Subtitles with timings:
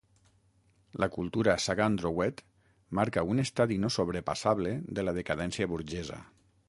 [1.03, 2.41] La cultura Sagan-Drouet
[3.01, 6.19] marca un estadi no sobrepassable de la decadència burgesa.